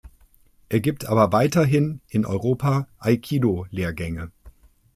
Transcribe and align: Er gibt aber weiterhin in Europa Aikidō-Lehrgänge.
Er 0.67 0.79
gibt 0.79 1.05
aber 1.05 1.31
weiterhin 1.31 2.01
in 2.09 2.25
Europa 2.25 2.87
Aikidō-Lehrgänge. 3.01 4.31